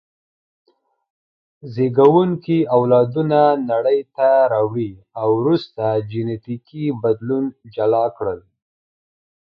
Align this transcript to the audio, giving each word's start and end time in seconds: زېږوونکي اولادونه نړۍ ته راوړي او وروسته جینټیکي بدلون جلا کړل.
زېږوونکي 1.73 2.57
اولادونه 2.77 3.39
نړۍ 3.71 3.99
ته 4.15 4.29
راوړي 4.51 4.91
او 5.21 5.29
وروسته 5.39 5.83
جینټیکي 6.09 6.85
بدلون 7.03 7.45
جلا 7.75 8.05
کړل. 8.17 8.39